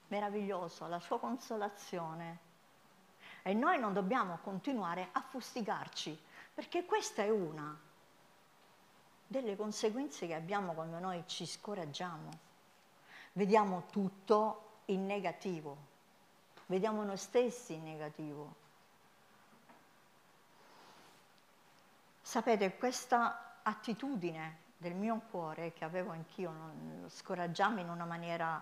[0.08, 2.45] Meraviglioso, la sua consolazione.
[3.46, 6.20] E noi non dobbiamo continuare a fustigarci,
[6.52, 7.78] perché questa è una
[9.24, 12.28] delle conseguenze che abbiamo quando noi ci scoraggiamo.
[13.34, 15.76] Vediamo tutto in negativo,
[16.66, 18.54] vediamo noi stessi in negativo.
[22.22, 28.60] Sapete, questa attitudine del mio cuore che avevo anch'io, non, scoraggiarmi in una maniera,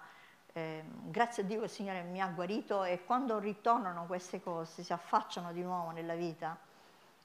[0.55, 4.93] eh, grazie a Dio il Signore mi ha guarito e quando ritornano queste cose, si
[4.93, 6.57] affacciano di nuovo nella vita,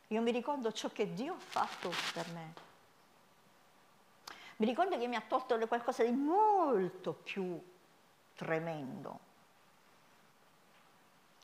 [0.07, 2.67] io mi ricordo ciò che Dio ha fatto per me
[4.59, 7.61] mi ricordo che mi ha tolto qualcosa di molto più
[8.35, 9.19] tremendo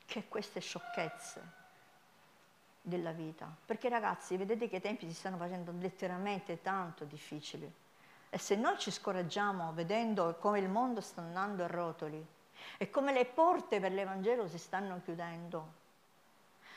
[0.04, 1.64] che queste sciocchezze
[2.82, 3.50] della vita.
[3.64, 7.72] Perché ragazzi, vedete che i tempi si stanno facendo letteralmente tanto difficili.
[8.28, 12.24] E se noi ci scoraggiamo vedendo come il mondo sta andando a rotoli
[12.78, 15.84] e come le porte per l'Evangelo si stanno chiudendo,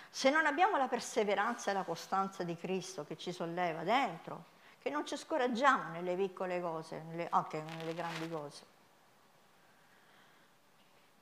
[0.09, 4.89] se non abbiamo la perseveranza e la costanza di Cristo che ci solleva dentro, che
[4.89, 8.77] non ci scoraggiamo nelle piccole cose, nelle, anche nelle grandi cose.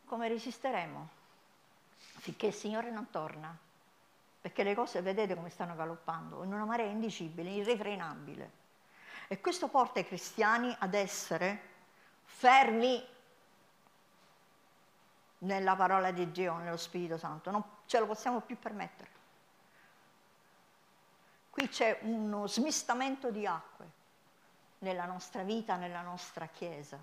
[0.05, 1.09] Come resisteremo?
[1.97, 3.55] Finché il Signore non torna.
[4.39, 8.65] Perché le cose vedete come stanno galoppando, in una marea indicibile, irrefrenabile.
[9.27, 11.61] E questo porta i cristiani ad essere
[12.23, 13.05] fermi
[15.39, 17.51] nella parola di Dio, nello Spirito Santo.
[17.51, 19.09] Non ce lo possiamo più permettere.
[21.49, 23.85] Qui c'è uno smistamento di acque
[24.79, 26.99] nella nostra vita, nella nostra Chiesa.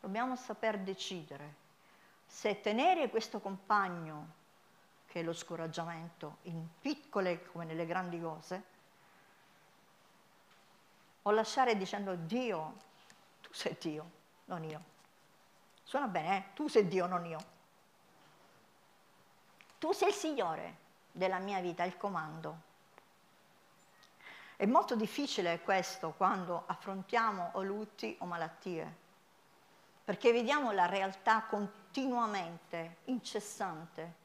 [0.00, 1.62] Dobbiamo saper decidere
[2.26, 4.42] se tenere questo compagno,
[5.06, 8.64] che è lo scoraggiamento, in piccole come nelle grandi cose,
[11.26, 12.74] o lasciare dicendo Dio,
[13.40, 14.10] tu sei Dio,
[14.46, 14.92] non io.
[15.82, 16.44] Suona bene, eh?
[16.54, 17.38] Tu sei Dio, non io.
[19.78, 20.76] Tu sei il Signore
[21.10, 22.72] della mia vita, il comando.
[24.56, 28.96] È molto difficile questo quando affrontiamo o lutti o malattie,
[30.04, 34.22] perché vediamo la realtà continuamente, incessante.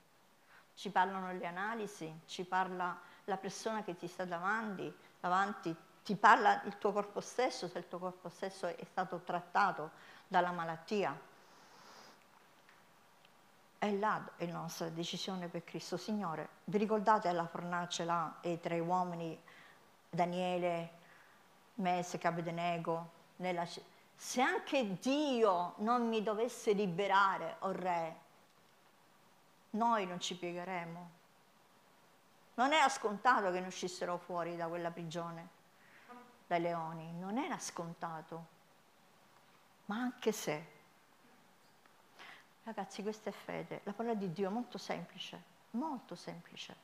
[0.76, 5.76] Ci parlano le analisi, ci parla la persona che ti sta davanti, davanti
[6.10, 9.92] ti parla il tuo corpo stesso, se il tuo corpo stesso è stato trattato
[10.28, 11.16] dalla malattia.
[13.78, 15.98] È là la nostra decisione per Cristo.
[15.98, 19.40] Signore, vi ricordate la fornace là e i tre uomini
[20.10, 20.90] Daniele,
[21.76, 23.68] Messe, Abednego, nella...
[24.16, 28.16] se anche Dio non mi dovesse liberare, o oh Re,
[29.72, 31.10] noi non ci piegheremo.
[32.56, 35.58] Non era scontato che ne uscissero fuori da quella prigione,
[36.50, 38.58] dai leoni, non era scontato.
[39.86, 40.66] Ma anche se,
[42.64, 45.40] ragazzi, questa è fede, la parola di Dio è molto semplice,
[45.72, 46.76] molto semplice.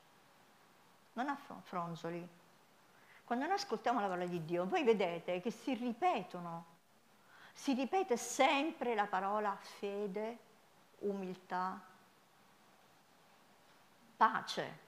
[1.14, 2.28] Non ha fronzoli,
[3.24, 6.64] quando noi ascoltiamo la parola di Dio, voi vedete che si ripetono,
[7.52, 10.38] si ripete sempre la parola fede,
[10.98, 11.80] umiltà,
[14.16, 14.84] pace.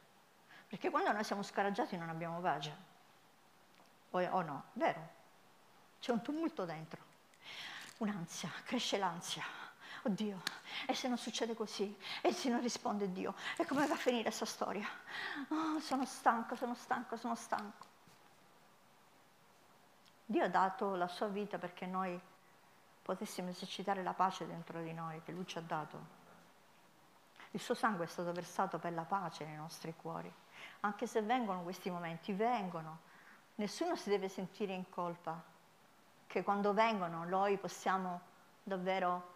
[0.69, 2.88] Perché quando noi siamo scoraggiati non abbiamo pace.
[4.11, 5.16] O, o no, vero?
[6.01, 7.03] C'è un tumulto dentro,
[7.99, 9.44] un'ansia, cresce l'ansia.
[10.03, 10.40] Oddio,
[10.87, 11.97] e se non succede così?
[12.23, 13.35] E se non risponde Dio?
[13.57, 14.87] E come va a finire questa storia?
[15.49, 17.87] Oh, sono stanco, sono stanco, sono stanco.
[20.25, 22.18] Dio ha dato la sua vita perché noi
[23.03, 26.16] potessimo esercitare la pace dentro di noi, che Lui ci ha dato.
[27.53, 30.33] Il suo sangue è stato versato per la pace nei nostri cuori.
[30.81, 33.01] Anche se vengono questi momenti, vengono.
[33.59, 35.42] Nessuno si deve sentire in colpa,
[36.29, 38.21] che quando vengono noi possiamo
[38.62, 39.33] davvero,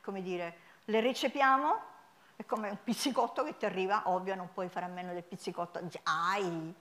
[0.00, 1.80] come dire, le recepiamo,
[2.36, 5.86] è come un pizzicotto che ti arriva, ovvio non puoi fare a meno del pizzicotto,
[6.04, 6.74] ai,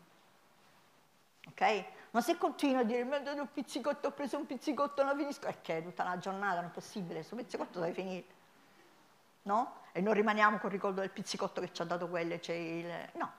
[1.50, 1.86] ok?
[2.12, 5.18] Ma se continuo a dire mi ha dato un pizzicotto, ho preso un pizzicotto, non
[5.18, 8.26] finisco, perché tutta la giornata non è possibile, questo pizzicotto deve finire.
[9.42, 9.82] No?
[9.92, 13.10] E non rimaniamo col ricordo del pizzicotto che ci ha dato quello, c'è il...
[13.16, 13.39] No.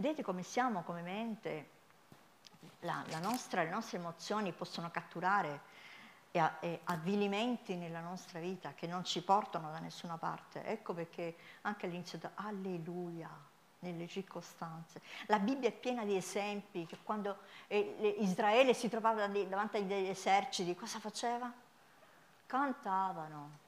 [0.00, 1.70] Vedete come siamo come mente?
[2.82, 5.60] La, la nostra, le nostre emozioni possono catturare
[6.30, 10.64] e, e avvilimenti nella nostra vita che non ci portano da nessuna parte.
[10.66, 13.28] Ecco perché anche all'inizio, da, alleluia,
[13.80, 15.00] nelle circostanze.
[15.26, 20.76] La Bibbia è piena di esempi che quando eh, Israele si trovava davanti agli eserciti,
[20.76, 21.52] cosa faceva?
[22.46, 23.66] Cantavano.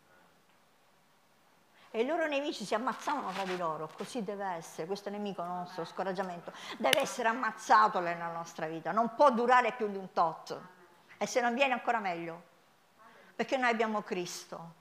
[1.93, 5.85] E i loro nemici si ammazzavano tra di loro, così deve essere, questo nemico nostro,
[5.85, 10.59] scoraggiamento, deve essere ammazzato nella nostra vita, non può durare più di un tot
[11.19, 12.43] e se non viene ancora meglio,
[13.35, 14.79] perché noi abbiamo Cristo.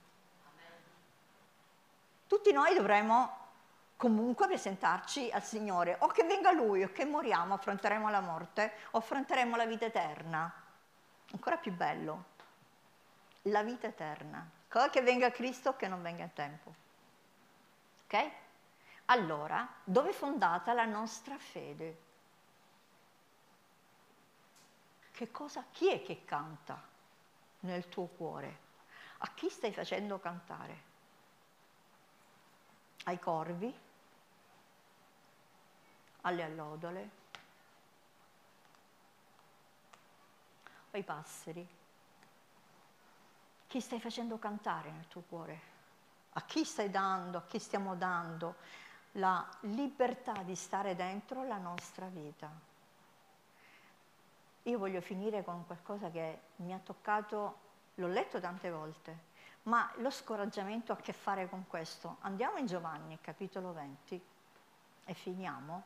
[2.28, 3.38] Tutti noi dovremo
[3.98, 9.00] comunque presentarci al Signore, o che venga Lui, o che moriamo, affronteremo la morte, o
[9.00, 10.54] affronteremo la vita eterna.
[11.32, 12.26] Ancora più bello,
[13.44, 14.48] la vita eterna,
[14.92, 16.88] che venga Cristo o che non venga in tempo.
[18.12, 18.32] Ok?
[19.06, 22.08] Allora, dove è fondata la nostra fede?
[25.12, 26.82] Che cosa, chi è che canta
[27.60, 28.68] nel tuo cuore?
[29.20, 30.84] A chi stai facendo cantare?
[33.04, 33.72] Ai corvi?
[36.22, 37.10] Alle allodole?
[40.92, 41.68] Ai passeri?
[43.68, 45.79] Chi stai facendo cantare nel tuo cuore?
[46.40, 48.56] A chi stai dando, a chi stiamo dando
[49.14, 52.50] la libertà di stare dentro la nostra vita.
[54.64, 57.58] Io voglio finire con qualcosa che mi ha toccato,
[57.96, 59.28] l'ho letto tante volte,
[59.64, 62.18] ma lo scoraggiamento ha a che fare con questo.
[62.22, 64.22] Andiamo in Giovanni, capitolo 20,
[65.06, 65.84] e finiamo.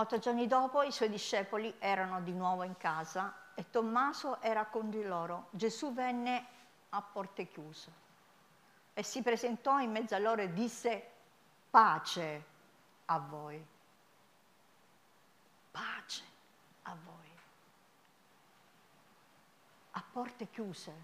[0.00, 4.88] Otto giorni dopo i suoi discepoli erano di nuovo in casa e Tommaso era con
[4.88, 5.48] di loro.
[5.50, 6.46] Gesù venne
[6.88, 7.92] a porte chiuse
[8.94, 11.06] e si presentò in mezzo a loro e disse
[11.68, 12.44] pace
[13.04, 13.62] a voi.
[15.70, 16.24] Pace
[16.84, 17.38] a voi.
[19.90, 20.94] A porte chiuse.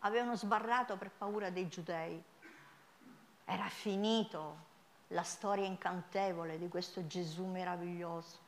[0.00, 2.22] Avevano sbarrato per paura dei giudei.
[3.46, 4.66] Era finito
[5.08, 8.38] la storia incantevole di questo Gesù meraviglioso,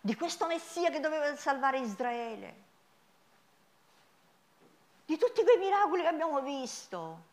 [0.00, 2.68] di questo Messia che doveva salvare Israele,
[5.04, 7.28] di tutti quei miracoli che abbiamo visto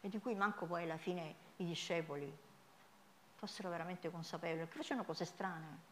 [0.00, 2.38] e di cui manco poi alla fine i discepoli
[3.36, 5.90] fossero veramente consapevoli, perché facevano cose strane.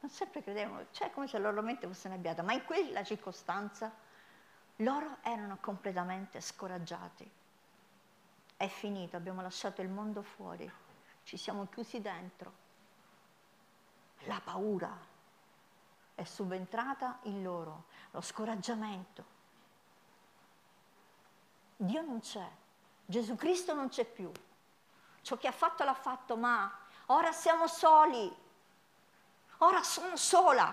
[0.00, 3.90] Non sempre credevano, cioè come se la loro mente fosse innebbiata, ma in quella circostanza
[4.76, 7.40] loro erano completamente scoraggiati
[8.62, 10.70] è finito, abbiamo lasciato il mondo fuori,
[11.24, 12.52] ci siamo chiusi dentro.
[14.26, 14.96] La paura
[16.14, 19.24] è subentrata in loro, lo scoraggiamento.
[21.74, 22.48] Dio non c'è,
[23.04, 24.30] Gesù Cristo non c'è più.
[25.22, 26.72] Ciò che ha fatto l'ha fatto, ma
[27.06, 28.32] ora siamo soli,
[29.58, 30.72] ora sono sola,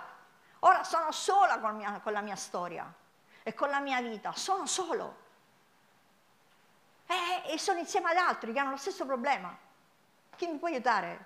[0.60, 2.94] ora sono sola con, mia, con la mia storia
[3.42, 5.26] e con la mia vita, sono solo
[7.10, 9.57] eh, e sono insieme ad altri che hanno lo stesso problema.
[10.36, 11.26] Chi mi può aiutare?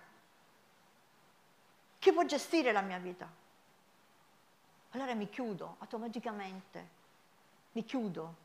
[1.99, 3.29] Chi può gestire la mia vita?
[4.91, 6.88] Allora mi chiudo automaticamente,
[7.73, 8.36] mi chiudo.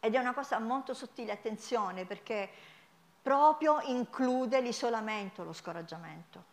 [0.00, 2.50] Ed è una cosa molto sottile, attenzione, perché
[3.22, 6.52] proprio include l'isolamento, lo scoraggiamento.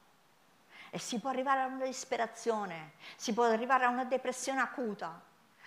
[0.92, 5.20] E si può arrivare a una disperazione, si può arrivare a una depressione acuta,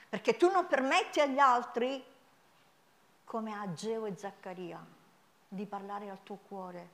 [0.09, 2.13] perché tu non permetti agli altri
[3.25, 4.85] come a Geo e Zaccaria,
[5.49, 6.89] di parlare al tuo cuore.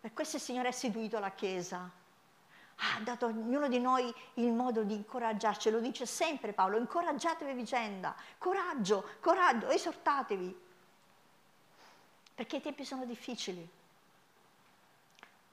[0.00, 1.90] Per questo il Signore ha istituito la Chiesa.
[2.76, 7.52] Ha dato a ognuno di noi il modo di incoraggiarci, lo dice sempre Paolo, incoraggiatevi
[7.52, 10.60] vicenda, coraggio, coraggio, esortatevi,
[12.34, 13.68] perché i tempi sono difficili.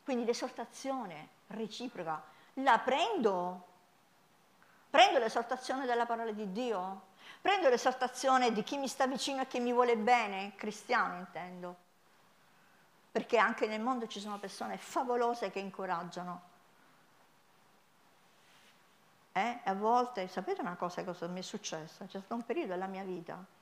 [0.03, 3.65] Quindi l'esortazione reciproca la prendo,
[4.89, 7.01] prendo l'esortazione della parola di Dio,
[7.41, 11.75] Prendo l'esortazione di chi mi sta vicino e che mi vuole bene, cristiano intendo,
[13.11, 16.41] perché anche nel mondo ci sono persone favolose che incoraggiano.
[19.31, 19.59] Eh?
[19.63, 22.05] A volte, sapete una cosa che mi è successa?
[22.05, 23.57] C'è stato un periodo della mia vita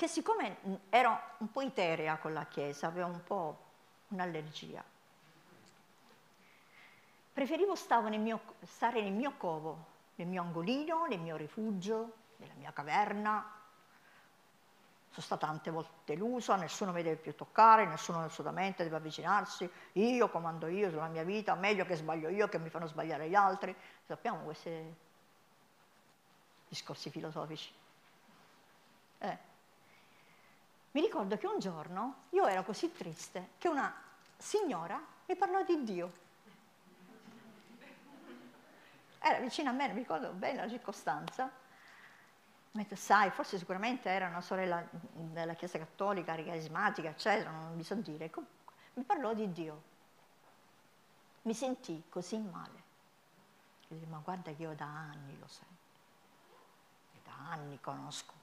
[0.00, 0.56] che siccome
[0.88, 3.58] ero un po' iterea con la Chiesa, avevo un po'
[4.08, 4.82] un'allergia,
[7.34, 7.74] preferivo
[8.08, 9.89] nel mio, stare nel mio covo
[10.20, 13.58] nel mio angolino, nel mio rifugio, nella mia caverna.
[15.10, 20.28] Sono stata tante volte delusa, nessuno mi deve più toccare, nessuno assolutamente deve avvicinarsi, io
[20.28, 23.74] comando io sulla mia vita, meglio che sbaglio io che mi fanno sbagliare gli altri.
[24.06, 24.94] Sappiamo questi
[26.68, 27.72] discorsi filosofici.
[29.18, 29.38] Eh.
[30.92, 33.92] Mi ricordo che un giorno io ero così triste che una
[34.36, 36.19] signora mi parlò di Dio
[39.20, 41.50] era vicino a me, non mi ricordo bene la circostanza,
[42.72, 47.96] Mentre sai, forse sicuramente era una sorella della Chiesa Cattolica, carismatica, eccetera, non vi so
[47.96, 48.30] dire.
[48.30, 49.82] Comunque, mi parlò di Dio.
[51.42, 52.82] Mi sentì così male.
[53.88, 55.88] E disse, ma guarda che io da anni lo sento.
[57.24, 58.34] Da anni conosco.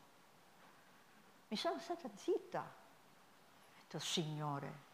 [1.48, 2.60] Mi sono stata zitta.
[2.60, 4.86] Ho detto, Signore,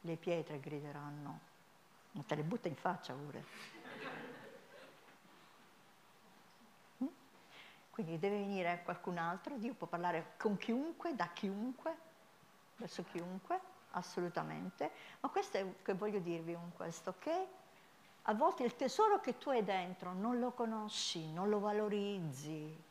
[0.00, 1.38] le pietre grideranno,
[2.16, 3.44] ma te le butta in faccia pure.
[7.90, 11.96] Quindi deve venire qualcun altro, Dio può parlare con chiunque, da chiunque,
[12.76, 13.58] verso chiunque,
[13.92, 14.90] assolutamente.
[15.20, 17.46] Ma questo è che voglio dirvi con questo, che
[18.22, 22.84] a volte il tesoro che tu hai dentro non lo conosci, non lo valorizzi,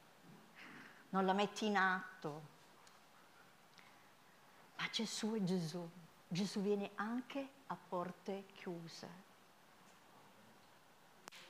[1.10, 2.42] non lo metti in atto.
[4.78, 5.88] Ma Gesù è Gesù.
[6.28, 9.08] Gesù viene anche a porte chiuse.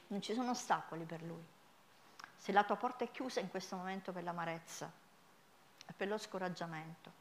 [0.08, 1.44] Non ci sono ostacoli per lui.
[2.38, 4.92] Se la tua porta è chiusa in questo momento per l'amarezza
[5.88, 7.12] e per lo scoraggiamento,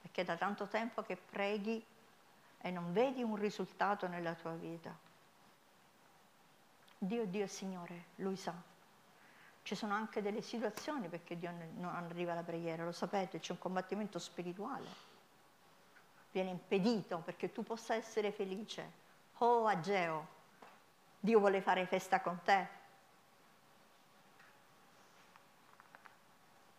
[0.00, 1.84] perché da tanto tempo che preghi
[2.58, 4.96] e non vedi un risultato nella tua vita,
[6.96, 8.54] Dio Dio è Signore, Lui sa.
[9.62, 13.58] Ci sono anche delle situazioni perché Dio non arriva alla preghiera, lo sapete, c'è un
[13.58, 15.11] combattimento spirituale.
[16.32, 19.00] Viene impedito perché tu possa essere felice.
[19.38, 20.26] Oh Ageo,
[21.20, 22.68] Dio vuole fare festa con te,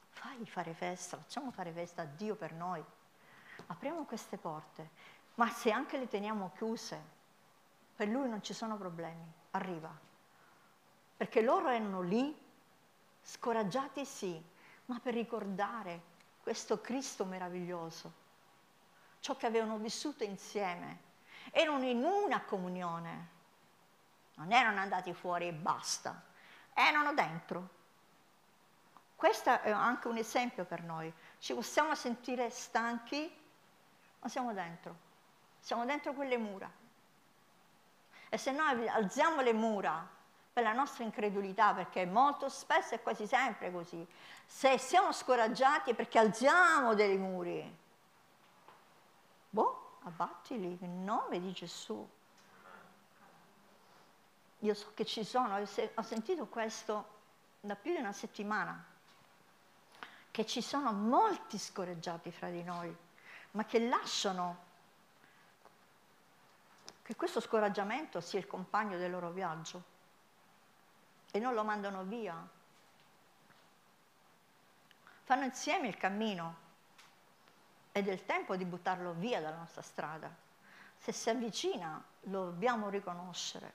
[0.09, 2.83] fai fare festa, facciamo fare festa a Dio per noi.
[3.67, 4.89] Apriamo queste porte,
[5.35, 7.01] ma se anche le teniamo chiuse,
[7.95, 9.95] per Lui non ci sono problemi, arriva.
[11.15, 12.35] Perché loro erano lì,
[13.21, 14.41] scoraggiati sì,
[14.85, 16.01] ma per ricordare
[16.41, 18.22] questo Cristo meraviglioso,
[19.23, 20.99] ciò che avevano vissuto insieme.
[21.51, 23.27] Erano in una comunione,
[24.35, 26.21] non erano andati fuori e basta,
[26.73, 27.81] erano dentro
[29.23, 31.09] questo è anche un esempio per noi.
[31.39, 33.33] Ci possiamo sentire stanchi,
[34.19, 34.93] ma siamo dentro.
[35.61, 36.69] Siamo dentro quelle mura.
[38.27, 40.05] E se noi alziamo le mura
[40.51, 44.05] per la nostra incredulità, perché molto spesso è quasi sempre così,
[44.45, 47.77] se siamo scoraggiati perché alziamo dei muri.
[49.53, 52.09] Boh, abbattili in nome di Gesù.
[54.57, 57.19] Io so che ci sono, ho sentito questo
[57.59, 58.83] da più di una settimana
[60.31, 62.97] che ci sono molti scorreggiati fra di noi,
[63.51, 64.57] ma che lasciano
[67.03, 69.83] che questo scoraggiamento sia il compagno del loro viaggio
[71.29, 72.35] e non lo mandano via.
[75.21, 76.62] Fanno insieme il cammino
[77.93, 80.29] ed è il tempo di buttarlo via dalla nostra strada.
[80.97, 83.71] Se si avvicina lo dobbiamo riconoscere,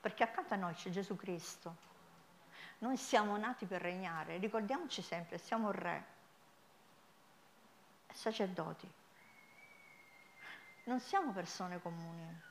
[0.00, 1.92] perché accanto a noi c'è Gesù Cristo
[2.84, 6.04] noi siamo nati per regnare, ricordiamoci sempre, siamo re,
[8.12, 8.90] sacerdoti.
[10.84, 12.42] Non siamo persone comuni.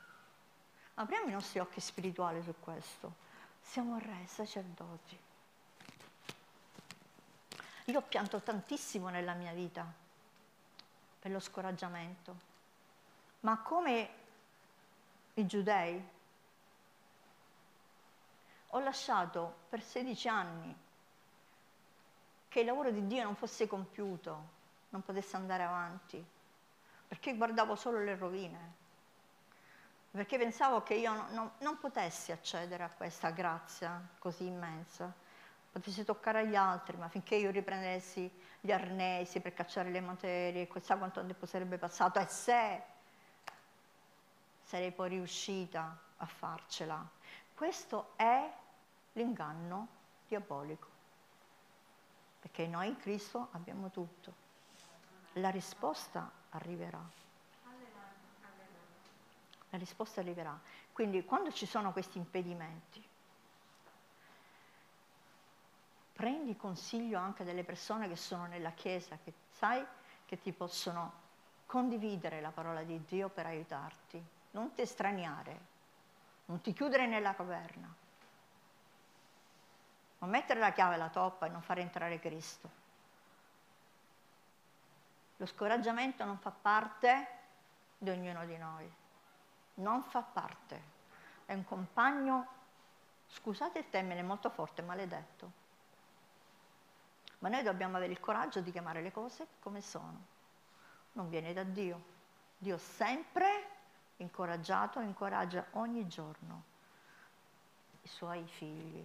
[0.94, 3.14] Apriamo i nostri occhi spirituali su questo.
[3.60, 5.18] Siamo re, sacerdoti.
[7.84, 10.02] Io ho pianto tantissimo nella mia vita
[11.24, 12.36] per lo scoraggiamento,
[13.40, 14.08] ma come
[15.32, 16.08] i giudei
[18.66, 20.76] ho lasciato per 16 anni
[22.46, 24.48] che il lavoro di Dio non fosse compiuto,
[24.90, 26.22] non potesse andare avanti,
[27.08, 28.72] perché guardavo solo le rovine,
[30.10, 35.10] perché pensavo che io non, non, non potessi accedere a questa grazia così immensa,
[35.74, 40.96] potessi toccare agli altri, ma finché io riprendessi gli arnesi per cacciare le materie, chissà
[40.96, 42.82] quanto tempo sarebbe passato e se
[44.62, 47.04] sarei poi riuscita a farcela.
[47.52, 48.48] Questo è
[49.14, 49.88] l'inganno
[50.28, 50.86] diabolico.
[52.38, 54.32] Perché noi in Cristo abbiamo tutto.
[55.34, 57.02] La risposta arriverà.
[59.70, 60.56] La risposta arriverà.
[60.92, 63.04] Quindi quando ci sono questi impedimenti,
[66.14, 69.84] prendi consiglio anche delle persone che sono nella Chiesa, che sai
[70.24, 71.22] che ti possono
[71.66, 74.22] condividere la parola di Dio per aiutarti.
[74.52, 75.60] Non ti estraniare,
[76.46, 78.02] non ti chiudere nella caverna
[80.24, 82.82] non mettere la chiave alla toppa e non fare entrare Cristo.
[85.36, 87.26] Lo scoraggiamento non fa parte
[87.98, 88.90] di ognuno di noi,
[89.74, 90.80] non fa parte,
[91.44, 92.46] è un compagno,
[93.28, 95.62] scusate il termine, molto forte, maledetto
[97.38, 100.26] ma noi dobbiamo avere il coraggio di chiamare le cose come sono.
[101.12, 102.12] Non viene da Dio.
[102.58, 103.72] Dio sempre
[104.16, 106.64] incoraggiato, e incoraggia ogni giorno
[108.02, 109.04] i suoi figli.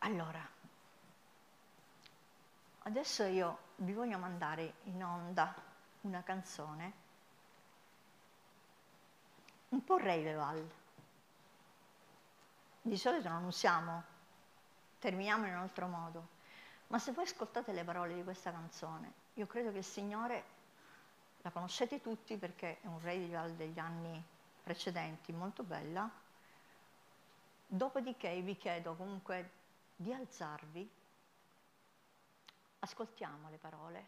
[0.00, 0.46] Allora,
[2.84, 5.54] adesso io vi voglio mandare in onda
[6.02, 6.92] una canzone
[9.70, 10.66] un po' revival
[12.88, 14.02] di solito non usiamo,
[14.98, 16.28] terminiamo in un altro modo,
[16.86, 20.44] ma se voi ascoltate le parole di questa canzone, io credo che il Signore
[21.42, 24.24] la conoscete tutti perché è un Reileval degli anni
[24.62, 26.10] precedenti, molto bella.
[27.66, 29.50] Dopodiché vi chiedo comunque
[29.94, 30.90] di alzarvi,
[32.78, 34.04] ascoltiamo le parole